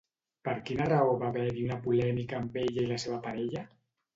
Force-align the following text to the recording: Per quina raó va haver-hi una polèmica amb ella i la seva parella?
Per 0.47 0.53
quina 0.69 0.87
raó 0.91 1.11
va 1.25 1.27
haver-hi 1.33 1.65
una 1.67 1.77
polèmica 1.83 2.41
amb 2.41 2.59
ella 2.65 2.87
i 2.89 2.91
la 2.95 3.01
seva 3.05 3.21
parella? 3.29 3.67